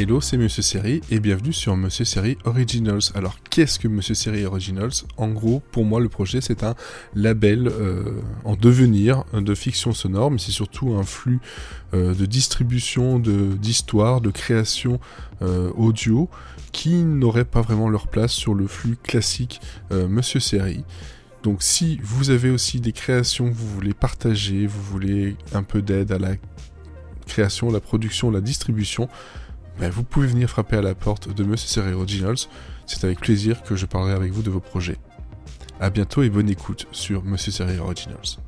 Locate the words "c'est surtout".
10.38-10.94